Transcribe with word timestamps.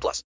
plus. 0.00 0.22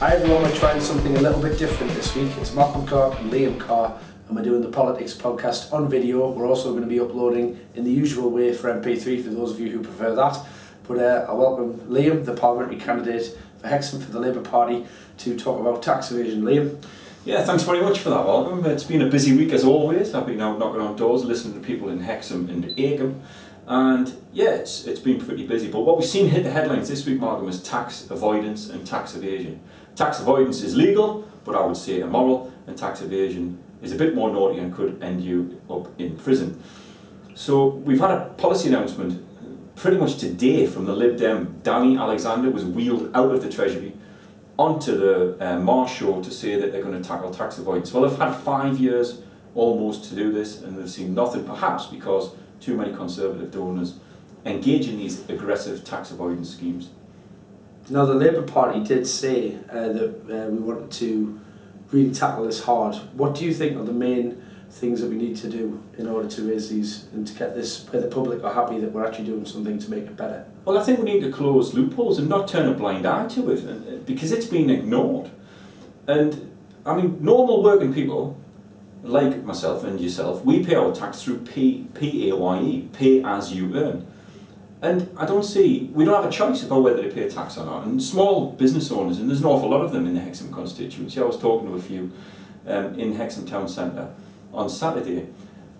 Hi 0.00 0.16
everyone, 0.16 0.42
we're 0.42 0.54
trying 0.56 0.80
something 0.80 1.16
a 1.16 1.20
little 1.20 1.40
bit 1.40 1.58
different 1.58 1.92
this 1.94 2.14
week. 2.14 2.30
It's 2.38 2.54
Malcolm 2.54 2.86
Clark 2.86 3.18
and 3.20 3.32
Liam 3.32 3.58
Carr, 3.58 3.98
and 4.28 4.36
we're 4.36 4.42
doing 4.42 4.60
the 4.60 4.68
Politics 4.68 5.14
podcast 5.14 5.72
on 5.72 5.88
video. 5.88 6.30
We're 6.30 6.46
also 6.46 6.70
going 6.70 6.82
to 6.82 6.88
be 6.88 7.00
uploading 7.00 7.58
in 7.74 7.84
the 7.84 7.90
usual 7.90 8.30
way 8.30 8.52
for 8.52 8.68
MP3 8.72 9.24
for 9.24 9.30
those 9.30 9.52
of 9.52 9.60
you 9.60 9.70
who 9.70 9.82
prefer 9.82 10.14
that. 10.14 10.44
But 10.86 10.98
uh, 10.98 11.26
I 11.26 11.32
welcome 11.32 11.78
Liam, 11.88 12.24
the 12.24 12.34
parliamentary 12.34 12.78
candidate 12.78 13.38
for 13.58 13.68
Hexham 13.68 14.00
for 14.00 14.12
the 14.12 14.20
Labour 14.20 14.42
Party, 14.42 14.86
to 15.18 15.38
talk 15.38 15.58
about 15.58 15.82
tax 15.82 16.10
evasion. 16.10 16.42
Liam, 16.42 16.78
Yeah, 17.24 17.42
thanks 17.42 17.62
very 17.62 17.80
much 17.80 18.00
for 18.00 18.10
that, 18.10 18.26
Malcolm. 18.26 18.66
It's 18.66 18.84
been 18.84 19.00
a 19.00 19.08
busy 19.08 19.34
week 19.34 19.52
as 19.52 19.64
always. 19.64 20.12
I've 20.12 20.26
been 20.26 20.42
out 20.42 20.58
knocking 20.58 20.82
on 20.82 20.94
doors, 20.94 21.24
listening 21.24 21.58
to 21.58 21.66
people 21.66 21.88
in 21.88 21.98
Hexham 21.98 22.50
and 22.50 22.66
Acomb. 22.76 23.18
And 23.66 24.14
yeah, 24.34 24.50
it's, 24.50 24.86
it's 24.86 25.00
been 25.00 25.18
pretty 25.18 25.46
busy. 25.46 25.70
But 25.70 25.80
what 25.80 25.96
we've 25.96 26.06
seen 26.06 26.28
hit 26.28 26.42
the 26.44 26.50
headlines 26.50 26.86
this 26.86 27.06
week, 27.06 27.18
Malcolm, 27.18 27.48
is 27.48 27.62
tax 27.62 28.10
avoidance 28.10 28.68
and 28.68 28.86
tax 28.86 29.14
evasion. 29.14 29.58
Tax 29.96 30.20
avoidance 30.20 30.60
is 30.60 30.76
legal, 30.76 31.26
but 31.46 31.54
I 31.54 31.64
would 31.64 31.78
say 31.78 32.00
immoral, 32.00 32.52
and 32.66 32.76
tax 32.76 33.00
evasion 33.00 33.58
is 33.80 33.92
a 33.92 33.96
bit 33.96 34.14
more 34.14 34.30
naughty 34.30 34.58
and 34.58 34.74
could 34.74 35.02
end 35.02 35.24
you 35.24 35.58
up 35.70 35.88
in 35.98 36.18
prison. 36.18 36.62
So 37.34 37.68
we've 37.68 38.00
had 38.00 38.10
a 38.10 38.26
policy 38.36 38.68
announcement 38.68 39.24
pretty 39.76 39.96
much 39.96 40.18
today 40.18 40.66
from 40.66 40.84
the 40.84 40.92
Lib 40.92 41.16
Dem. 41.16 41.58
Danny 41.62 41.96
Alexander 41.96 42.50
was 42.50 42.66
wheeled 42.66 43.10
out 43.14 43.34
of 43.34 43.42
the 43.42 43.50
Treasury 43.50 43.94
onto 44.56 44.96
the 44.96 45.36
uh, 45.40 46.20
to 46.22 46.30
say 46.30 46.60
that 46.60 46.72
they're 46.72 46.82
going 46.82 47.00
to 47.00 47.06
tackle 47.06 47.30
tax 47.30 47.58
avoidance. 47.58 47.92
Well, 47.92 48.08
they've 48.08 48.18
had 48.18 48.34
five 48.34 48.78
years 48.78 49.20
almost 49.54 50.04
to 50.10 50.14
do 50.14 50.32
this, 50.32 50.62
and 50.62 50.78
they've 50.78 50.90
seen 50.90 51.14
nothing, 51.14 51.44
perhaps 51.44 51.86
because 51.86 52.30
too 52.60 52.76
many 52.76 52.94
Conservative 52.94 53.50
donors 53.50 53.94
engage 54.46 54.88
in 54.88 54.96
these 54.96 55.28
aggressive 55.28 55.84
tax 55.84 56.10
avoidance 56.10 56.50
schemes. 56.50 56.90
now 57.88 58.04
the 58.04 58.14
Labour 58.14 58.42
Party 58.42 58.82
did 58.84 59.06
say 59.06 59.56
uh, 59.70 59.88
that 59.88 60.10
uh, 60.30 60.50
we 60.50 60.58
wanted 60.58 60.90
to 60.90 61.40
really 61.90 62.12
tackle 62.12 62.44
this 62.44 62.62
hard. 62.62 62.94
What 63.14 63.34
do 63.34 63.44
you 63.44 63.54
think 63.54 63.76
are 63.76 63.84
the 63.84 63.92
main 63.92 64.42
things 64.70 65.00
that 65.00 65.08
we 65.08 65.16
need 65.16 65.36
to 65.36 65.48
do 65.48 65.82
in 65.98 66.08
order 66.08 66.28
to 66.28 66.48
raise 66.48 66.68
these 66.68 67.06
and 67.14 67.26
to 67.26 67.34
get 67.34 67.54
this 67.54 67.86
where 67.90 68.02
the 68.02 68.08
public 68.08 68.42
are 68.42 68.52
happy 68.52 68.80
that 68.80 68.92
we're 68.92 69.06
actually 69.06 69.24
doing 69.24 69.46
something 69.46 69.78
to 69.78 69.90
make 69.90 70.04
it 70.04 70.16
better? 70.16 70.44
Well, 70.64 70.78
I 70.78 70.82
think 70.82 70.98
we 70.98 71.04
need 71.04 71.20
to 71.20 71.30
close 71.30 71.74
loopholes 71.74 72.18
and 72.18 72.28
not 72.28 72.48
turn 72.48 72.68
a 72.68 72.74
blind 72.74 73.06
eye 73.06 73.28
to 73.28 73.50
it, 73.50 74.06
because 74.06 74.32
it's 74.32 74.46
been 74.46 74.70
ignored. 74.70 75.30
And 76.06 76.52
I 76.84 76.96
mean, 76.96 77.18
normal 77.22 77.62
working 77.62 77.94
people, 77.94 78.38
like 79.02 79.44
myself 79.44 79.84
and 79.84 80.00
yourself, 80.00 80.44
we 80.44 80.64
pay 80.64 80.74
our 80.74 80.92
tax 80.92 81.22
through 81.22 81.38
P, 81.38 81.86
P-A-Y-E, 81.94 82.88
pay 82.92 83.22
as 83.22 83.52
you 83.52 83.76
earn. 83.76 84.06
And 84.82 85.08
I 85.16 85.24
don't 85.24 85.44
see, 85.44 85.90
we 85.94 86.04
don't 86.04 86.14
have 86.14 86.30
a 86.30 86.34
choice 86.34 86.62
about 86.62 86.82
whether 86.82 87.02
to 87.02 87.08
pay 87.08 87.28
tax 87.28 87.56
or 87.56 87.64
not. 87.64 87.86
And 87.86 88.02
small 88.02 88.52
business 88.52 88.90
owners, 88.90 89.18
and 89.18 89.28
there's 89.30 89.40
an 89.40 89.46
awful 89.46 89.70
lot 89.70 89.80
of 89.80 89.92
them 89.92 90.06
in 90.06 90.14
the 90.14 90.20
Hexham 90.20 90.52
constituency, 90.52 91.20
I 91.20 91.24
was 91.24 91.38
talking 91.38 91.68
to 91.68 91.74
a 91.74 91.80
few 91.80 92.10
um, 92.66 92.98
in 92.98 93.14
Hexham 93.14 93.46
Town 93.46 93.68
Centre 93.68 94.10
on 94.54 94.68
Saturday, 94.68 95.28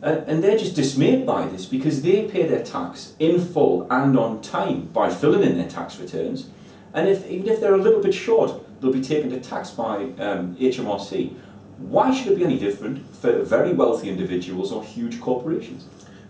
and, 0.03 0.19
and 0.29 0.45
they're 0.45 0.59
just 0.59 0.75
dismayed 0.75 1.25
by 1.25 1.47
this 1.47 1.67
because 1.67 2.03
they 2.03 2.29
pay 2.29 2.47
their 2.47 2.62
tax 2.62 3.15
in 3.19 3.41
full 3.45 3.87
and 3.91 4.19
on 4.19 4.43
time 4.43 4.87
by 4.87 5.09
filling 5.09 5.43
in 5.43 5.57
their 5.57 5.69
tax 5.69 5.99
returns. 5.99 6.49
And 6.93 7.09
if, 7.09 7.27
even 7.29 7.49
if 7.49 7.61
they're 7.61 7.75
a 7.75 7.83
little 7.83 8.03
bit 8.03 8.15
short, 8.15 8.63
they'll 8.81 8.93
be 8.93 9.01
taken 9.01 9.31
to 9.31 9.41
tax 9.41 9.71
by 9.71 10.05
um, 10.19 10.55
HMRC. 10.57 11.34
Why 11.79 12.15
should 12.15 12.33
it 12.33 12.37
be 12.37 12.45
any 12.45 12.59
different 12.59 13.15
for 13.17 13.43
very 13.43 13.73
wealthy 13.73 14.09
individuals 14.09 14.71
or 14.71 14.84
huge 14.84 15.21
corporations? 15.21 15.87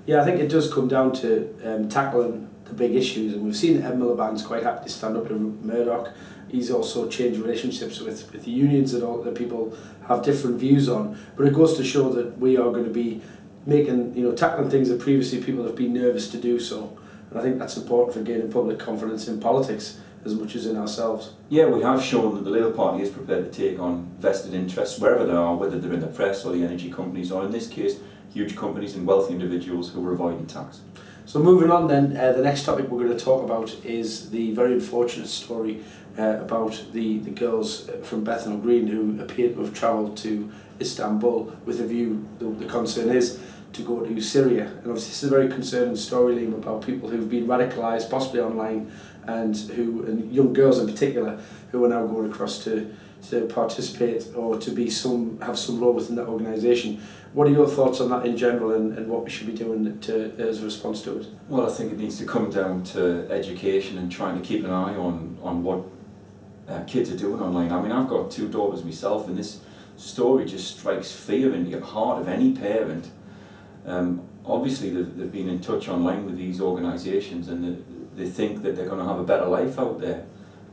Yeah, 0.06 0.22
I 0.22 0.25
think 0.25 0.41
it 0.41 0.49
does 0.49 0.72
come 0.72 0.88
down 0.88 1.12
to 1.15 1.54
um, 1.65 1.88
tackling 1.88 2.49
the 2.64 2.72
big 2.72 2.94
issues, 2.94 3.34
and 3.34 3.44
we've 3.44 3.56
seen 3.56 3.82
Ed 3.82 3.98
Miliband's 3.98 4.42
quite 4.42 4.62
happy 4.62 4.84
to 4.84 4.91
stand 4.91 5.16
up 5.16 5.28
to 5.28 5.34
Murdoch. 5.34 6.12
He's 6.48 6.70
also 6.70 7.08
changed 7.08 7.41
relationships 7.41 8.00
with, 8.00 8.30
with 8.32 8.44
the 8.44 8.50
unions 8.50 8.94
and 8.94 9.02
all 9.02 9.22
that 9.22 9.34
people 9.34 9.76
have 10.06 10.22
different 10.22 10.58
views 10.58 10.88
on. 10.88 11.19
But 11.36 11.47
it 11.47 11.54
goes 11.54 11.76
to 11.76 11.84
show 11.84 12.10
that 12.10 12.38
we 12.38 12.56
are 12.56 12.70
going 12.70 12.84
to 12.84 12.91
be 12.91 13.22
making, 13.66 14.16
you 14.16 14.22
know, 14.22 14.34
tackling 14.34 14.70
things 14.70 14.88
that 14.88 15.00
previously 15.00 15.42
people 15.42 15.64
have 15.64 15.74
been 15.74 15.92
nervous 15.92 16.28
to 16.30 16.38
do 16.38 16.60
so. 16.60 16.97
And 17.30 17.38
I 17.38 17.42
think 17.42 17.58
that's 17.58 17.76
important 17.76 18.14
for 18.14 18.22
gaining 18.22 18.53
public 18.53 18.78
confidence 18.78 19.26
in 19.26 19.41
politics 19.41 19.98
as 20.24 20.34
much 20.34 20.54
as 20.56 20.66
in 20.66 20.76
ourselves. 20.76 21.34
Yeah, 21.48 21.66
we 21.66 21.82
have 21.82 22.03
shown 22.03 22.34
that 22.34 22.44
the 22.44 22.50
Labour 22.50 22.70
Party 22.70 23.03
is 23.03 23.10
prepared 23.10 23.53
to 23.53 23.69
take 23.70 23.78
on 23.78 24.10
vested 24.19 24.54
interests 24.54 24.98
wherever 24.98 25.26
they 25.26 25.32
are, 25.32 25.54
whether 25.54 25.78
they're 25.78 25.92
in 25.92 26.00
the 26.00 26.06
press 26.06 26.44
or 26.44 26.53
the 26.53 26.64
energy 26.64 26.91
companies, 26.91 27.30
or 27.30 27.44
in 27.44 27.50
this 27.50 27.66
case, 27.66 27.98
huge 28.32 28.56
companies 28.56 28.94
and 28.94 29.06
wealthy 29.06 29.34
individuals 29.34 29.91
who 29.91 30.06
are 30.06 30.12
avoiding 30.12 30.47
tax. 30.47 30.80
So 31.26 31.38
moving 31.38 31.70
on 31.70 31.88
then, 31.88 32.16
uh, 32.16 32.32
the 32.32 32.42
next 32.42 32.64
topic 32.64 32.90
we're 32.90 33.06
going 33.06 33.16
to 33.16 33.24
talk 33.24 33.42
about 33.42 33.74
is 33.82 34.28
the 34.28 34.52
very 34.52 34.74
unfortunate 34.74 35.26
story 35.26 35.82
uh, 36.18 36.38
about 36.40 36.84
the, 36.92 37.18
the 37.20 37.30
girls 37.30 37.88
from 38.02 38.22
Bethnal 38.22 38.58
Green 38.58 38.86
who 38.86 39.20
appear 39.22 39.50
to 39.54 39.60
have 39.60 39.72
travelled 39.72 40.18
to 40.18 40.52
Istanbul 40.82 41.56
with 41.64 41.80
a 41.80 41.86
view, 41.86 42.26
the, 42.38 42.44
the 42.44 42.66
concern 42.66 43.08
is, 43.08 43.38
to 43.72 43.82
go 43.82 44.04
to 44.04 44.20
Syria. 44.20 44.66
And 44.66 44.86
obviously 44.86 45.08
this 45.08 45.22
is 45.22 45.32
a 45.32 45.34
very 45.34 45.48
concerning 45.48 45.96
story, 45.96 46.36
Liam, 46.36 46.54
about 46.54 46.84
people 46.84 47.08
who've 47.08 47.28
been 47.28 47.46
radicalised, 47.46 48.10
possibly 48.10 48.41
online, 48.41 48.92
and 49.26 49.56
who, 49.56 50.04
and 50.04 50.30
young 50.32 50.52
girls 50.52 50.78
in 50.78 50.86
particular, 50.86 51.41
who 51.72 51.84
are 51.84 51.88
now 51.88 52.06
going 52.06 52.30
across 52.30 52.62
to, 52.64 52.94
to 53.30 53.46
participate 53.46 54.26
or 54.34 54.58
to 54.58 54.70
be 54.70 54.90
some, 54.90 55.40
have 55.40 55.58
some 55.58 55.80
role 55.80 55.92
within 55.92 56.16
that 56.16 56.26
organisation. 56.26 57.00
What 57.32 57.48
are 57.48 57.50
your 57.50 57.68
thoughts 57.68 58.00
on 58.00 58.10
that 58.10 58.26
in 58.26 58.36
general 58.36 58.74
and, 58.74 58.96
and 58.96 59.08
what 59.08 59.24
we 59.24 59.30
should 59.30 59.46
be 59.46 59.52
doing 59.52 59.98
to, 60.00 60.32
as 60.38 60.62
a 60.62 60.64
response 60.64 61.02
to 61.02 61.20
it? 61.20 61.26
Well, 61.48 61.68
I 61.68 61.72
think 61.72 61.92
it 61.92 61.98
needs 61.98 62.18
to 62.18 62.26
come 62.26 62.50
down 62.50 62.84
to 62.84 63.26
education 63.30 63.98
and 63.98 64.10
trying 64.10 64.40
to 64.40 64.46
keep 64.46 64.64
an 64.64 64.70
eye 64.70 64.94
on, 64.94 65.38
on 65.42 65.62
what 65.62 65.82
uh, 66.68 66.82
kids 66.84 67.10
are 67.10 67.16
doing 67.16 67.40
online. 67.40 67.72
I 67.72 67.80
mean, 67.80 67.92
I've 67.92 68.08
got 68.08 68.30
two 68.30 68.48
daughters 68.48 68.84
myself, 68.84 69.28
and 69.28 69.36
this 69.36 69.60
story 69.96 70.44
just 70.44 70.78
strikes 70.78 71.12
fear 71.12 71.54
into 71.54 71.76
the 71.76 71.84
heart 71.84 72.20
of 72.20 72.28
any 72.28 72.52
parent. 72.52 73.10
Um, 73.86 74.26
obviously, 74.44 74.91
they've, 74.91 75.16
they've 75.16 75.32
been 75.32 75.48
in 75.48 75.60
touch 75.60 75.88
online 75.88 76.24
with 76.24 76.36
these 76.36 76.60
organisations 76.60 77.48
and 77.48 77.64
they, 78.16 78.24
they 78.24 78.30
think 78.30 78.62
that 78.62 78.76
they're 78.76 78.88
going 78.88 79.00
to 79.00 79.06
have 79.06 79.18
a 79.18 79.24
better 79.24 79.46
life 79.46 79.78
out 79.78 80.00
there. 80.00 80.24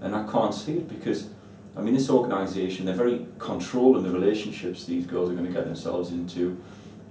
And 0.02 0.16
I 0.16 0.26
can't 0.32 0.54
see 0.54 0.78
it 0.78 0.88
because, 0.88 1.28
I 1.76 1.82
mean, 1.82 1.94
this 1.94 2.10
organisation, 2.10 2.86
they're 2.86 2.96
very 2.96 3.26
controlling 3.40 4.04
the 4.04 4.12
relationships 4.12 4.86
these 4.86 5.06
girls 5.06 5.30
are 5.30 5.34
going 5.34 5.46
to 5.46 5.54
get 5.54 5.66
themselves 5.66 6.12
into. 6.12 6.62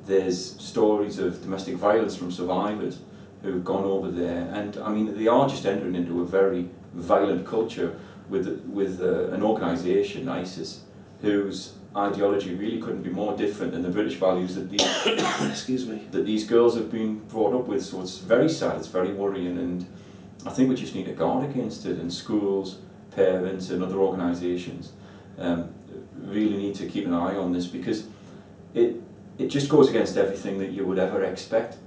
There's 0.07 0.61
stories 0.61 1.19
of 1.19 1.43
domestic 1.43 1.77
violence 1.77 2.15
from 2.15 2.31
survivors 2.31 2.99
who've 3.43 3.65
gone 3.65 3.85
over 3.85 4.11
there. 4.11 4.51
And 4.53 4.77
I 4.79 4.91
mean, 4.91 5.17
they 5.17 5.29
are 5.29 5.49
just 5.49 5.65
entering 5.65 5.95
into 5.95 6.21
a 6.21 6.27
very 6.27 6.69
violent 6.95 7.47
culture 7.47 7.99
with, 8.29 8.63
with 8.67 9.01
uh, 9.01 9.31
an 9.31 9.43
organisation, 9.43 10.29
ISIS, 10.29 10.81
whose 11.23 11.75
ideology 11.97 12.55
really 12.55 12.81
couldn't 12.81 13.03
be 13.03 13.11
more 13.11 13.37
different 13.37 13.73
than 13.73 13.83
the 13.83 13.89
British 13.89 14.17
values 14.17 14.55
that 14.55 14.71
these, 14.71 14.81
Excuse 15.51 15.87
me. 15.87 16.07
that 16.11 16.25
these 16.25 16.45
girls 16.45 16.75
have 16.77 16.91
been 16.91 17.19
brought 17.29 17.55
up 17.55 17.67
with. 17.67 17.85
So 17.85 18.01
it's 18.03 18.19
very 18.19 18.49
sad, 18.49 18.77
it's 18.77 18.89
very 18.89 19.13
worrying, 19.13 19.59
and 19.59 19.87
I 20.47 20.51
think 20.51 20.69
we 20.69 20.77
just 20.77 20.95
need 20.95 21.07
to 21.07 21.13
guard 21.13 21.49
against 21.49 21.87
it. 21.87 21.99
in 21.99 22.11
schools, 22.11 22.79
parents, 23.11 23.71
and 23.71 23.83
other 23.83 23.99
organisations 23.99 24.93
um, 25.39 25.73
really 26.17 26.57
need 26.57 26.75
to 26.77 26.87
keep 26.87 27.07
an 27.07 27.15
eye 27.15 27.37
on 27.37 27.53
this 27.53 27.67
because 27.67 28.05
it 28.75 29.03
it 29.39 29.49
just 29.49 29.69
goes 29.69 29.89
against 29.89 30.17
everything 30.17 30.59
that 30.59 30.71
you 30.71 30.85
would 30.87 30.99
ever 30.99 31.25
expect. 31.25 31.79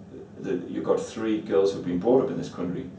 That 0.41 0.69
you've 0.69 0.83
got 0.83 0.99
three 0.99 1.39
girls 1.41 1.73
who've 1.73 1.85
been 1.85 1.99
brought 1.99 2.25
up 2.25 2.31
in 2.31 2.37
this 2.37 2.49
country. 2.49 2.89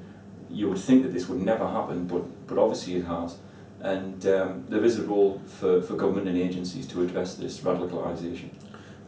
You 0.48 0.68
would 0.68 0.78
think 0.78 1.02
that 1.02 1.12
this 1.12 1.28
would 1.28 1.40
never 1.42 1.66
happen, 1.66 2.06
but 2.06 2.22
but 2.46 2.58
obviously 2.58 2.96
it 2.96 3.04
has. 3.04 3.36
And 3.80 4.24
um, 4.26 4.64
there 4.68 4.82
is 4.82 4.98
a 4.98 5.02
role 5.02 5.42
for, 5.58 5.82
for 5.82 5.94
government 5.94 6.26
and 6.26 6.38
agencies 6.38 6.86
to 6.86 7.02
address 7.02 7.34
this 7.34 7.60
radicalisation. 7.60 8.48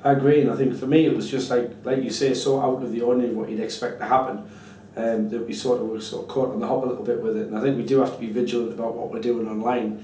I 0.05 0.13
agree, 0.13 0.43
and 0.43 0.51
I 0.51 0.57
think 0.57 0.77
for 0.77 0.87
me 0.87 1.07
it 1.07 1.17
was 1.17 1.31
just 1.31 1.51
like 1.51 1.71
like 1.85 2.03
you 2.03 2.11
say, 2.11 2.35
so 2.35 2.61
out 2.61 2.83
of 2.83 2.93
the 2.93 3.01
ordinary 3.01 3.33
what 3.33 3.49
you'd 3.49 3.61
expect 3.61 3.99
to 4.01 4.07
happen. 4.07 4.49
Um, 4.99 5.29
that 5.29 5.47
we 5.47 5.53
sort 5.53 5.83
of 5.83 5.89
were 5.89 6.01
sort 6.01 6.23
of 6.23 6.29
caught 6.29 6.55
on 6.55 6.59
the 6.59 6.67
hop 6.67 6.83
a 6.83 6.87
little 6.87 7.05
bit 7.05 7.21
with 7.21 7.37
it, 7.37 7.49
and 7.49 7.59
I 7.59 7.61
think 7.61 7.77
we 7.77 7.85
do 7.85 8.01
have 8.01 8.15
to 8.15 8.19
be 8.19 8.31
vigilant 8.31 8.73
about 8.73 8.95
what 8.95 9.13
we're 9.13 9.21
doing 9.21 9.47
online. 9.47 10.03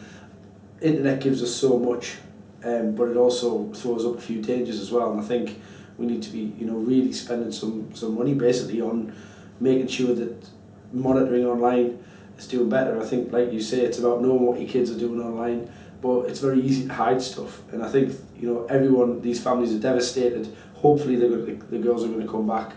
Internet 0.82 1.20
gives 1.20 1.42
us 1.42 1.54
so 1.54 1.78
much, 1.78 2.16
um, 2.62 2.94
but 2.94 3.08
it 3.08 3.16
also 3.16 3.72
throws 3.72 4.04
up 4.04 4.18
a 4.18 4.20
few 4.20 4.42
dangers 4.42 4.78
as 4.80 4.92
well. 4.92 5.10
And 5.12 5.18
I 5.18 5.24
think 5.24 5.58
we 5.96 6.04
need 6.04 6.22
to 6.24 6.30
be 6.30 6.52
you 6.58 6.66
know 6.66 6.76
really 6.76 7.12
spending 7.12 7.52
some 7.52 7.94
some 7.94 8.14
money 8.14 8.34
basically 8.34 8.82
on 8.82 9.14
making 9.60 9.86
sure 9.86 10.14
that 10.14 10.46
monitoring 10.92 11.46
online 11.46 11.98
is 12.38 12.46
doing 12.46 12.68
better. 12.68 13.00
I 13.00 13.04
think, 13.04 13.32
like 13.32 13.52
you 13.52 13.60
say, 13.60 13.80
it's 13.80 13.98
about 13.98 14.22
knowing 14.22 14.42
what 14.42 14.60
your 14.60 14.68
kids 14.68 14.90
are 14.90 14.98
doing 14.98 15.20
online, 15.20 15.70
but 16.00 16.22
it's 16.26 16.40
very 16.40 16.60
easy 16.60 16.86
to 16.86 16.92
hide 16.92 17.22
stuff. 17.22 17.62
And 17.72 17.82
I 17.82 17.88
think 17.88 18.14
you 18.38 18.52
know 18.52 18.66
everyone, 18.66 19.20
these 19.20 19.40
families 19.42 19.74
are 19.74 19.78
devastated. 19.78 20.54
Hopefully, 20.74 21.16
they're 21.16 21.28
to, 21.28 21.66
the 21.70 21.78
girls 21.78 22.04
are 22.04 22.08
going 22.08 22.26
to 22.26 22.30
come 22.30 22.46
back. 22.46 22.74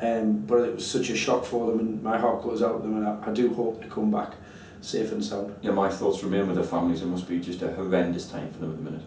Um, 0.00 0.38
but 0.46 0.60
it 0.60 0.74
was 0.76 0.86
such 0.88 1.10
a 1.10 1.16
shock 1.16 1.44
for 1.44 1.66
them, 1.66 1.80
and 1.80 2.02
my 2.02 2.18
heart 2.18 2.42
goes 2.42 2.62
out 2.62 2.76
to 2.76 2.82
them, 2.82 2.98
and 2.98 3.06
I, 3.06 3.30
I 3.30 3.32
do 3.32 3.52
hope 3.52 3.82
they 3.82 3.88
come 3.88 4.10
back 4.10 4.34
safe 4.80 5.12
and 5.12 5.24
sound. 5.24 5.54
Yeah, 5.60 5.72
my 5.72 5.88
thoughts 5.88 6.22
remain 6.22 6.46
with 6.46 6.56
the 6.56 6.64
families. 6.64 7.02
It 7.02 7.06
must 7.06 7.28
be 7.28 7.40
just 7.40 7.62
a 7.62 7.72
horrendous 7.72 8.28
time 8.28 8.50
for 8.52 8.58
them 8.58 8.70
at 8.70 8.76
the 8.76 8.90
minute. 8.90 9.06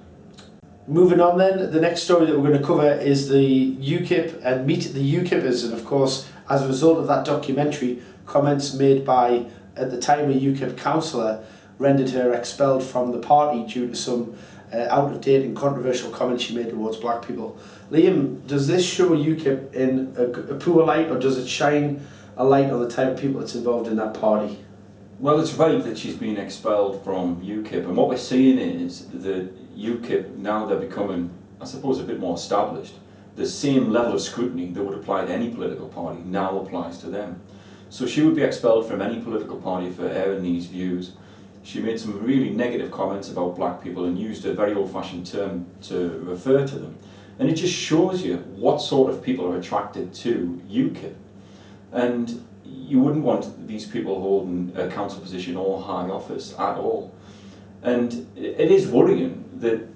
Moving 0.87 1.21
on 1.21 1.37
then, 1.37 1.71
the 1.71 1.79
next 1.79 2.03
story 2.03 2.25
that 2.25 2.37
we're 2.37 2.49
going 2.49 2.59
to 2.59 2.65
cover 2.65 2.91
is 2.91 3.29
the 3.29 3.75
UKIP 3.75 4.41
and 4.43 4.65
Meet 4.65 4.93
the 4.93 5.15
UKIPers. 5.15 5.63
And 5.63 5.73
of 5.73 5.85
course, 5.85 6.27
as 6.49 6.63
a 6.63 6.67
result 6.67 6.97
of 6.97 7.07
that 7.07 7.23
documentary, 7.23 8.01
comments 8.25 8.73
made 8.73 9.05
by, 9.05 9.45
at 9.77 9.91
the 9.91 9.99
time, 9.99 10.29
a 10.29 10.33
UKIP 10.33 10.77
councillor 10.77 11.43
rendered 11.77 12.09
her 12.09 12.33
expelled 12.33 12.83
from 12.83 13.11
the 13.11 13.19
party 13.19 13.65
due 13.71 13.87
to 13.87 13.95
some 13.95 14.35
uh, 14.73 14.87
out 14.89 15.11
of 15.11 15.21
date 15.21 15.45
and 15.45 15.55
controversial 15.55 16.11
comments 16.11 16.43
she 16.43 16.55
made 16.55 16.69
towards 16.69 16.97
black 16.97 17.25
people. 17.25 17.57
Liam, 17.91 18.45
does 18.47 18.67
this 18.67 18.85
show 18.85 19.09
UKIP 19.09 19.73
in 19.73 20.13
a, 20.17 20.23
a 20.23 20.55
poor 20.55 20.85
light 20.85 21.09
or 21.09 21.19
does 21.19 21.37
it 21.37 21.47
shine 21.47 22.05
a 22.37 22.43
light 22.43 22.71
on 22.71 22.79
the 22.81 22.89
type 22.89 23.09
of 23.09 23.19
people 23.19 23.39
that's 23.39 23.55
involved 23.55 23.87
in 23.87 23.95
that 23.97 24.13
party? 24.13 24.63
Well, 25.19 25.39
it's 25.39 25.53
right 25.53 25.83
that 25.83 25.97
she's 25.97 26.15
been 26.15 26.37
expelled 26.37 27.03
from 27.03 27.41
UKIP, 27.41 27.85
and 27.85 27.95
what 27.95 28.09
we're 28.09 28.17
seeing 28.17 28.57
is 28.57 29.07
that 29.09 29.77
UKIP, 29.77 30.37
now 30.37 30.65
they're 30.65 30.79
becoming, 30.79 31.29
I 31.59 31.65
suppose, 31.65 31.99
a 31.99 32.03
bit 32.03 32.19
more 32.19 32.35
established, 32.35 32.95
the 33.35 33.45
same 33.45 33.91
level 33.91 34.13
of 34.13 34.21
scrutiny 34.21 34.71
that 34.71 34.83
would 34.83 34.97
apply 34.97 35.25
to 35.25 35.31
any 35.31 35.49
political 35.49 35.87
party 35.87 36.21
now 36.25 36.57
applies 36.57 36.97
to 36.99 37.07
them. 37.07 37.39
So 37.89 38.07
she 38.07 38.21
would 38.21 38.35
be 38.35 38.41
expelled 38.41 38.87
from 38.87 39.01
any 39.01 39.21
political 39.21 39.57
party 39.57 39.91
for 39.91 40.07
airing 40.07 40.41
these 40.41 40.65
views. 40.65 41.11
She 41.63 41.79
made 41.79 41.99
some 41.99 42.23
really 42.23 42.49
negative 42.49 42.91
comments 42.91 43.29
about 43.29 43.55
black 43.55 43.83
people 43.83 44.05
and 44.05 44.17
used 44.17 44.45
a 44.45 44.53
very 44.53 44.73
old 44.73 44.91
fashioned 44.91 45.25
term 45.25 45.65
to 45.83 46.19
refer 46.25 46.65
to 46.65 46.79
them. 46.79 46.97
And 47.39 47.49
it 47.49 47.53
just 47.53 47.73
shows 47.73 48.23
you 48.23 48.37
what 48.55 48.79
sort 48.79 49.11
of 49.11 49.23
people 49.23 49.45
are 49.51 49.57
attracted 49.57 50.13
to 50.15 50.61
UKIP. 50.69 51.13
And 51.91 52.45
you 52.65 52.99
wouldn't 52.99 53.23
want 53.23 53.67
these 53.67 53.85
people 53.85 54.19
holding 54.19 54.71
a 54.75 54.89
council 54.89 55.19
position 55.21 55.55
or 55.55 55.81
high 55.81 56.07
office 56.07 56.53
at 56.53 56.77
all. 56.77 57.13
And 57.83 58.27
it 58.35 58.71
is 58.71 58.87
worrying 58.87 59.43
that 59.55 59.87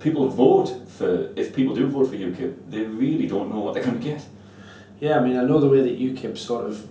people 0.00 0.28
vote 0.28 0.88
for, 0.88 1.30
if 1.36 1.54
people 1.54 1.74
do 1.74 1.86
vote 1.86 2.08
for 2.08 2.16
UKIP, 2.16 2.70
they 2.70 2.80
really 2.80 3.26
don't 3.26 3.50
know 3.50 3.60
what 3.60 3.74
they're 3.74 3.84
going 3.84 3.98
to 3.98 4.04
get. 4.04 4.24
Yeah, 5.00 5.18
I 5.18 5.20
mean, 5.20 5.36
I 5.36 5.44
know 5.44 5.58
the 5.58 5.68
way 5.68 5.80
that 5.80 5.98
UKIP 5.98 6.38
sort 6.38 6.66
of 6.66 6.86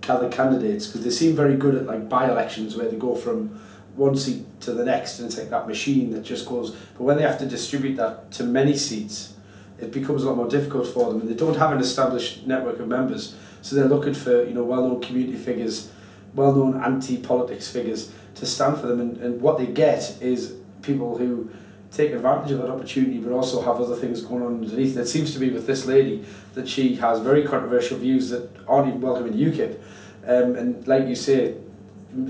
gather 0.00 0.28
candidates 0.28 0.86
because 0.86 1.04
they 1.04 1.10
seem 1.10 1.36
very 1.36 1.56
good 1.56 1.74
at 1.74 1.86
like 1.86 2.08
by-elections 2.08 2.76
where 2.76 2.88
they 2.88 2.96
go 2.96 3.14
from 3.14 3.60
one 3.96 4.16
seat 4.16 4.44
to 4.60 4.72
the 4.72 4.84
next 4.84 5.18
and 5.18 5.28
it's 5.28 5.38
like 5.38 5.50
that 5.50 5.66
machine 5.66 6.10
that 6.10 6.22
just 6.22 6.46
goes. 6.46 6.70
But 6.94 7.02
when 7.04 7.16
they 7.16 7.22
have 7.22 7.38
to 7.38 7.46
distribute 7.46 7.96
that 7.96 8.30
to 8.32 8.44
many 8.44 8.76
seats, 8.76 9.34
it 9.78 9.92
becomes 9.92 10.22
a 10.22 10.26
lot 10.26 10.36
more 10.36 10.48
difficult 10.48 10.88
for 10.88 11.12
them 11.12 11.20
and 11.20 11.28
they 11.28 11.34
don't 11.34 11.56
have 11.56 11.72
an 11.72 11.80
established 11.80 12.46
network 12.46 12.78
of 12.80 12.88
members. 12.88 13.34
So 13.62 13.76
they're 13.76 13.86
looking 13.86 14.14
for 14.14 14.42
you 14.44 14.54
know 14.54 14.64
well-known 14.64 15.00
community 15.00 15.38
figures, 15.38 15.90
well-known 16.34 16.82
anti-politics 16.82 17.70
figures 17.70 18.12
to 18.36 18.46
stand 18.46 18.78
for 18.78 18.86
them. 18.86 19.00
And, 19.00 19.16
and 19.18 19.40
what 19.40 19.58
they 19.58 19.66
get 19.66 20.16
is 20.20 20.54
people 20.82 21.18
who 21.18 21.50
take 21.92 22.12
advantage 22.12 22.52
of 22.52 22.58
that 22.58 22.70
opportunity 22.70 23.18
but 23.18 23.32
also 23.32 23.60
have 23.60 23.80
other 23.80 23.96
things 23.96 24.22
going 24.22 24.42
on 24.42 24.62
underneath. 24.62 24.96
It 24.96 25.06
seems 25.06 25.32
to 25.32 25.38
be 25.38 25.50
with 25.50 25.66
this 25.66 25.86
lady 25.86 26.24
that 26.54 26.68
she 26.68 26.94
has 26.96 27.20
very 27.20 27.44
controversial 27.44 27.98
views 27.98 28.30
that 28.30 28.48
aren't 28.68 28.88
even 28.88 29.00
welcome 29.00 29.26
in 29.26 29.34
UKIP. 29.34 29.78
Um, 30.26 30.54
and 30.56 30.86
like 30.86 31.08
you 31.08 31.16
say, 31.16 31.56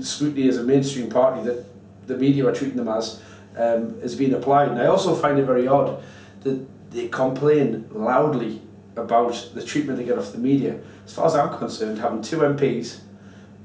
scrutiny 0.01 0.47
as 0.47 0.57
a 0.57 0.63
mainstream 0.63 1.09
party 1.09 1.43
that 1.43 1.65
the 2.07 2.17
media 2.17 2.47
are 2.47 2.53
treating 2.53 2.77
them 2.77 2.87
as 2.87 3.21
um, 3.57 3.99
is 4.01 4.15
being 4.15 4.33
applied. 4.33 4.69
And 4.69 4.81
I 4.81 4.87
also 4.87 5.15
find 5.15 5.37
it 5.37 5.45
very 5.45 5.67
odd 5.67 6.01
that 6.41 6.65
they 6.91 7.07
complain 7.07 7.87
loudly 7.91 8.61
about 8.95 9.51
the 9.53 9.63
treatment 9.63 9.97
they 9.97 10.05
get 10.05 10.17
off 10.17 10.31
the 10.31 10.37
media. 10.37 10.79
As 11.05 11.13
far 11.13 11.25
as 11.25 11.35
I'm 11.35 11.57
concerned, 11.57 11.99
having 11.99 12.21
two 12.21 12.37
MPs, 12.37 12.99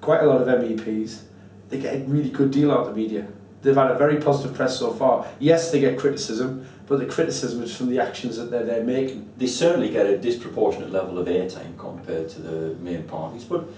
quite 0.00 0.22
a 0.22 0.26
lot 0.26 0.40
of 0.40 0.48
MEPs, 0.48 1.22
they 1.68 1.78
get 1.78 1.94
a 1.96 1.98
really 2.04 2.30
good 2.30 2.50
deal 2.50 2.70
out 2.70 2.86
of 2.86 2.94
the 2.94 3.00
media. 3.00 3.26
They've 3.66 3.74
had 3.74 3.90
a 3.90 3.98
very 3.98 4.20
positive 4.20 4.56
press 4.56 4.78
so 4.78 4.92
far. 4.92 5.26
Yes, 5.40 5.72
they 5.72 5.80
get 5.80 5.98
criticism, 5.98 6.64
but 6.86 7.00
the 7.00 7.06
criticism 7.06 7.64
is 7.64 7.76
from 7.76 7.90
the 7.90 7.98
actions 7.98 8.36
that 8.36 8.48
they're, 8.48 8.64
they're 8.64 8.84
making. 8.84 9.28
They 9.38 9.48
certainly 9.48 9.90
get 9.90 10.06
a 10.06 10.16
disproportionate 10.16 10.92
level 10.92 11.18
of 11.18 11.26
airtime 11.26 11.76
compared 11.76 12.28
to 12.28 12.40
the 12.40 12.74
main 12.76 13.02
parties, 13.02 13.42
but 13.42 13.68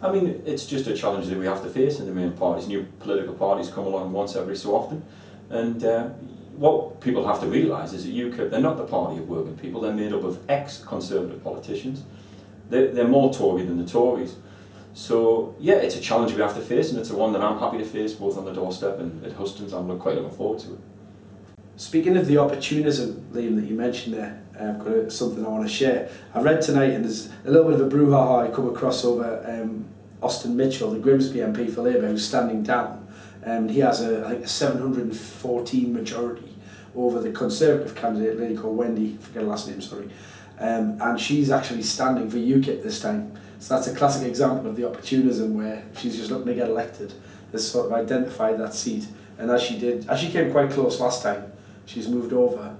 I 0.00 0.12
mean, 0.12 0.40
it's 0.46 0.64
just 0.64 0.86
a 0.86 0.96
challenge 0.96 1.26
that 1.26 1.36
we 1.36 1.46
have 1.46 1.60
to 1.64 1.68
face 1.68 1.98
in 1.98 2.06
the 2.06 2.12
main 2.12 2.32
parties. 2.32 2.68
New 2.68 2.86
political 3.00 3.34
parties 3.34 3.68
come 3.68 3.84
along 3.84 4.12
once 4.12 4.36
every 4.36 4.56
so 4.56 4.76
often, 4.76 5.02
and 5.50 5.84
uh, 5.84 6.04
what 6.54 7.00
people 7.00 7.26
have 7.26 7.40
to 7.40 7.48
realise 7.48 7.92
is 7.92 8.04
that 8.04 8.14
UKIP, 8.14 8.48
they're 8.48 8.60
not 8.60 8.76
the 8.76 8.84
party 8.84 9.18
of 9.18 9.28
working 9.28 9.56
people, 9.56 9.80
they're 9.80 9.92
made 9.92 10.12
up 10.12 10.22
of 10.22 10.38
ex-conservative 10.48 11.42
politicians. 11.42 12.04
They're, 12.70 12.92
they're 12.92 13.08
more 13.08 13.34
Tory 13.34 13.64
than 13.64 13.76
the 13.76 13.90
Tories. 13.90 14.36
So, 14.94 15.54
yeah, 15.58 15.76
it's 15.76 15.96
a 15.96 16.00
challenge 16.00 16.34
we 16.34 16.42
have 16.42 16.54
to 16.54 16.60
face, 16.60 16.90
and 16.90 16.98
it's 16.98 17.10
a 17.10 17.16
one 17.16 17.32
that 17.32 17.42
I'm 17.42 17.58
happy 17.58 17.78
to 17.78 17.84
face 17.84 18.12
both 18.12 18.36
on 18.36 18.44
the 18.44 18.52
doorstep 18.52 18.98
and 18.98 19.24
at 19.24 19.32
Hustings. 19.32 19.72
I'm 19.72 19.98
quite 19.98 20.16
looking 20.16 20.36
forward 20.36 20.58
to 20.60 20.74
it. 20.74 20.80
Speaking 21.76 22.16
of 22.18 22.26
the 22.26 22.36
opportunism, 22.36 23.26
Liam, 23.32 23.56
that 23.56 23.64
you 23.64 23.74
mentioned 23.74 24.14
there, 24.14 24.42
I've 24.60 24.78
got 24.78 25.10
something 25.10 25.44
I 25.44 25.48
want 25.48 25.66
to 25.66 25.72
share. 25.72 26.10
I 26.34 26.42
read 26.42 26.60
tonight, 26.60 26.90
and 26.90 27.04
there's 27.04 27.30
a 27.46 27.50
little 27.50 27.70
bit 27.70 27.80
of 27.80 27.92
a 27.92 27.96
brouhaha 27.96 28.46
I 28.46 28.54
come 28.54 28.68
across 28.68 29.04
over 29.04 29.42
um, 29.48 29.86
Austin 30.22 30.54
Mitchell, 30.56 30.90
the 30.90 30.98
Grimsby 30.98 31.38
MP 31.38 31.72
for 31.72 31.82
Labour, 31.82 32.08
who's 32.08 32.26
standing 32.26 32.62
down. 32.62 33.08
Um, 33.44 33.68
he 33.68 33.80
has 33.80 34.02
a, 34.02 34.24
I 34.26 34.32
think, 34.32 34.44
a 34.44 34.48
714 34.48 35.92
majority 35.92 36.54
over 36.94 37.20
the 37.20 37.32
Conservative 37.32 37.94
candidate, 37.94 38.38
lady 38.38 38.56
called 38.56 38.76
Wendy, 38.76 39.16
forget 39.16 39.42
her 39.42 39.48
last 39.48 39.66
name, 39.68 39.80
sorry. 39.80 40.10
Um, 40.62 40.96
and 41.00 41.20
she's 41.20 41.50
actually 41.50 41.82
standing 41.82 42.30
for 42.30 42.36
UKIP 42.36 42.84
this 42.84 43.00
time. 43.00 43.32
So 43.58 43.74
that's 43.74 43.88
a 43.88 43.94
classic 43.96 44.28
example 44.28 44.70
of 44.70 44.76
the 44.76 44.88
opportunism 44.88 45.56
where 45.56 45.84
she's 45.96 46.16
just 46.16 46.30
looking 46.30 46.46
to 46.46 46.54
get 46.54 46.68
elected, 46.68 47.12
has 47.50 47.68
sort 47.68 47.86
of 47.86 47.92
identified 47.92 48.58
that 48.58 48.72
seat. 48.72 49.08
And 49.38 49.50
as 49.50 49.60
she 49.60 49.76
did, 49.76 50.08
as 50.08 50.20
she 50.20 50.30
came 50.30 50.52
quite 50.52 50.70
close 50.70 51.00
last 51.00 51.20
time, 51.24 51.50
she's 51.86 52.06
moved 52.08 52.32
over, 52.32 52.76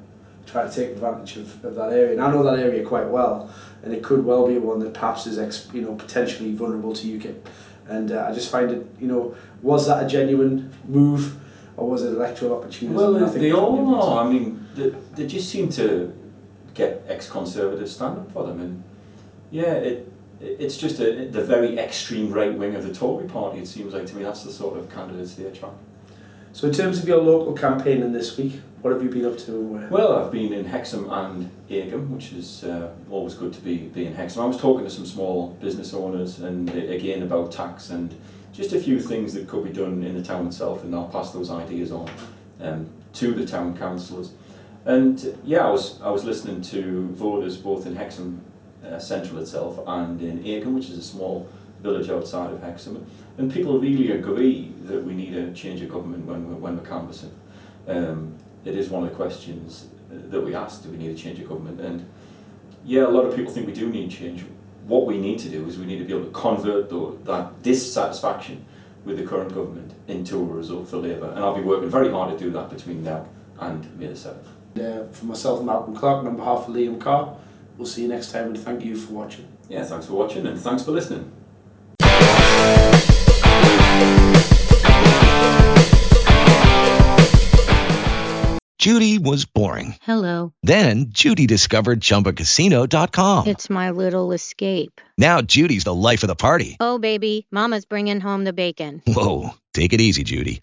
try 0.46 0.68
to 0.68 0.72
take 0.72 0.90
advantage 0.90 1.36
of, 1.38 1.64
of 1.64 1.74
that 1.74 1.92
area. 1.92 2.12
And 2.12 2.20
I 2.20 2.30
know 2.30 2.44
that 2.44 2.60
area 2.60 2.84
quite 2.84 3.08
well, 3.08 3.52
and 3.82 3.92
it 3.92 4.04
could 4.04 4.24
well 4.24 4.46
be 4.46 4.58
one 4.58 4.78
that 4.78 4.94
perhaps 4.94 5.26
is 5.26 5.40
ex, 5.40 5.68
you 5.72 5.82
know 5.82 5.96
potentially 5.96 6.52
vulnerable 6.52 6.92
to 6.94 7.18
UKIP. 7.18 7.36
And 7.88 8.12
uh, 8.12 8.28
I 8.28 8.32
just 8.32 8.50
find 8.50 8.70
it, 8.70 8.86
you 9.00 9.08
know, 9.08 9.34
was 9.60 9.88
that 9.88 10.04
a 10.04 10.06
genuine 10.06 10.72
move, 10.86 11.36
or 11.76 11.90
was 11.90 12.04
it 12.04 12.10
electoral 12.10 12.56
opportunism? 12.56 12.94
Well, 12.94 13.26
they 13.26 13.52
all 13.52 13.92
are. 13.96 14.24
I 14.24 14.32
mean, 14.32 14.64
they, 14.76 14.90
they 15.16 15.26
just 15.26 15.50
seem 15.50 15.68
to 15.70 16.14
get 16.74 17.04
ex-conservatives 17.08 17.92
stand 17.94 18.18
up 18.18 18.32
for 18.32 18.46
them, 18.46 18.60
and 18.60 18.82
yeah, 19.50 19.74
it 19.74 20.12
it's 20.40 20.76
just 20.76 20.98
a, 20.98 21.26
the 21.26 21.44
very 21.44 21.78
extreme 21.78 22.32
right 22.32 22.52
wing 22.52 22.74
of 22.74 22.86
the 22.86 22.92
Tory 22.92 23.28
party. 23.28 23.60
It 23.60 23.68
seems 23.68 23.94
like 23.94 24.06
to 24.06 24.16
me 24.16 24.24
that's 24.24 24.42
the 24.42 24.52
sort 24.52 24.76
of 24.78 24.90
candidates 24.90 25.34
they 25.34 25.44
attract. 25.44 25.76
So 26.52 26.66
in 26.66 26.74
terms 26.74 26.98
of 26.98 27.08
your 27.08 27.22
local 27.22 27.52
campaign 27.52 28.02
in 28.02 28.12
this 28.12 28.36
week, 28.36 28.60
what 28.82 28.92
have 28.92 29.02
you 29.02 29.08
been 29.08 29.24
up 29.24 29.38
to? 29.38 29.86
Well, 29.90 30.18
I've 30.18 30.32
been 30.32 30.52
in 30.52 30.64
Hexham 30.64 31.08
and 31.10 31.50
Acomb, 31.70 32.10
which 32.10 32.32
is 32.32 32.64
uh, 32.64 32.92
always 33.10 33.34
good 33.34 33.52
to 33.52 33.60
be, 33.60 33.76
be 33.76 34.06
in 34.06 34.14
Hexham. 34.14 34.42
I 34.42 34.46
was 34.46 34.58
talking 34.58 34.84
to 34.84 34.90
some 34.90 35.06
small 35.06 35.50
business 35.60 35.94
owners 35.94 36.40
and 36.40 36.68
uh, 36.68 36.74
again 36.74 37.22
about 37.22 37.52
tax 37.52 37.90
and 37.90 38.14
just 38.52 38.72
a 38.72 38.80
few 38.80 39.00
things 39.00 39.32
that 39.34 39.48
could 39.48 39.64
be 39.64 39.72
done 39.72 40.02
in 40.02 40.14
the 40.14 40.22
town 40.22 40.46
itself, 40.46 40.84
and 40.84 40.94
I'll 40.94 41.08
pass 41.08 41.30
those 41.30 41.50
ideas 41.50 41.90
on 41.90 42.10
um, 42.60 42.90
to 43.14 43.32
the 43.32 43.46
town 43.46 43.76
councillors. 43.78 44.32
And 44.84 45.24
uh, 45.24 45.38
yeah, 45.44 45.66
I 45.66 45.70
was 45.70 46.00
I 46.02 46.10
was 46.10 46.24
listening 46.24 46.60
to 46.62 47.08
voters 47.10 47.56
both 47.56 47.86
in 47.86 47.94
Hexham 47.94 48.40
uh, 48.84 48.98
Central 48.98 49.38
itself 49.40 49.78
and 49.86 50.20
in 50.20 50.42
Acomb, 50.42 50.74
which 50.74 50.90
is 50.90 50.98
a 50.98 51.02
small 51.02 51.48
village 51.82 52.10
outside 52.10 52.52
of 52.52 52.60
Hexham, 52.62 53.04
and 53.38 53.52
people 53.52 53.78
really 53.78 54.12
agree 54.12 54.72
that 54.84 55.02
we 55.02 55.14
need 55.14 55.34
a 55.34 55.52
change 55.52 55.80
of 55.82 55.88
government 55.88 56.24
when 56.26 56.48
we're, 56.48 56.56
when 56.56 56.76
we're 56.76 56.88
canvassing. 56.88 57.32
Um, 57.88 58.34
it 58.64 58.76
is 58.76 58.88
one 58.88 59.04
of 59.04 59.10
the 59.10 59.16
questions 59.16 59.86
that 60.10 60.40
we 60.40 60.54
ask: 60.54 60.82
Do 60.82 60.90
we 60.90 60.96
need 60.96 61.10
a 61.10 61.14
change 61.14 61.38
of 61.38 61.48
government? 61.48 61.80
And 61.80 62.04
yeah, 62.84 63.06
a 63.06 63.08
lot 63.08 63.24
of 63.24 63.36
people 63.36 63.52
think 63.52 63.66
we 63.66 63.72
do 63.72 63.88
need 63.88 64.10
change. 64.10 64.44
What 64.86 65.06
we 65.06 65.16
need 65.16 65.38
to 65.40 65.48
do 65.48 65.64
is 65.68 65.78
we 65.78 65.86
need 65.86 65.98
to 65.98 66.04
be 66.04 66.12
able 66.12 66.24
to 66.24 66.32
convert 66.32 66.90
though, 66.90 67.18
that 67.22 67.62
dissatisfaction 67.62 68.64
with 69.04 69.16
the 69.16 69.24
current 69.24 69.54
government 69.54 69.92
into 70.08 70.38
a 70.38 70.44
result 70.44 70.88
for 70.88 70.96
Labour, 70.96 71.30
and 71.30 71.38
I'll 71.38 71.54
be 71.54 71.62
working 71.62 71.88
very 71.88 72.10
hard 72.10 72.36
to 72.36 72.44
do 72.44 72.50
that 72.50 72.70
between 72.70 73.04
now 73.04 73.28
and 73.60 73.98
May 73.98 74.08
the 74.08 74.16
seventh. 74.16 74.48
Uh, 74.78 75.04
for 75.12 75.26
myself, 75.26 75.62
Malcolm 75.62 75.94
Clark, 75.94 76.20
and 76.20 76.28
on 76.28 76.36
behalf 76.36 76.68
of 76.68 76.74
Liam 76.74 76.98
Carr, 77.00 77.36
we'll 77.76 77.86
see 77.86 78.02
you 78.02 78.08
next 78.08 78.32
time 78.32 78.46
and 78.48 78.58
thank 78.58 78.84
you 78.84 78.96
for 78.96 79.12
watching. 79.12 79.46
Yeah, 79.68 79.84
thanks 79.84 80.06
for 80.06 80.14
watching 80.14 80.46
and 80.46 80.58
thanks 80.58 80.82
for 80.84 80.92
listening. 80.92 81.30
Judy 88.78 89.20
was 89.20 89.44
boring. 89.44 89.94
Hello. 90.02 90.52
Then 90.64 91.06
Judy 91.10 91.46
discovered 91.46 92.00
ChumbaCasino.com. 92.00 93.46
It's 93.46 93.70
my 93.70 93.90
little 93.90 94.32
escape. 94.32 95.00
Now 95.16 95.40
Judy's 95.40 95.84
the 95.84 95.94
life 95.94 96.24
of 96.24 96.26
the 96.26 96.34
party. 96.34 96.76
Oh, 96.80 96.98
baby, 96.98 97.46
Mama's 97.52 97.84
bringing 97.84 98.20
home 98.20 98.42
the 98.42 98.52
bacon. 98.52 99.00
Whoa, 99.06 99.50
take 99.72 99.92
it 99.92 100.00
easy, 100.00 100.24
Judy. 100.24 100.62